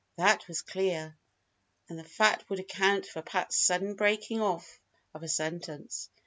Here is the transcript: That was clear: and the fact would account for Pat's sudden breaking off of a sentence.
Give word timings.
That 0.17 0.47
was 0.47 0.63
clear: 0.63 1.15
and 1.87 1.99
the 1.99 2.03
fact 2.03 2.49
would 2.49 2.59
account 2.59 3.05
for 3.05 3.21
Pat's 3.21 3.55
sudden 3.57 3.93
breaking 3.93 4.41
off 4.41 4.79
of 5.13 5.21
a 5.21 5.27
sentence. 5.27 6.09